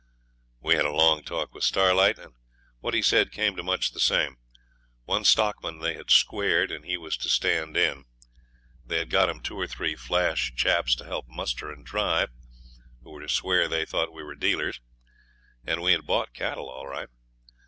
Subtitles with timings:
[0.59, 2.33] We had a long talk with Starlight, and
[2.79, 4.37] what he said came to much the same.
[5.05, 8.05] One stockman they had 'squared', and he was to stand in.
[8.83, 12.31] They had got two or three flash chaps to help muster and drive,
[13.03, 14.81] who were to swear they thought we were dealers,
[15.63, 17.09] and had bought cattle all right.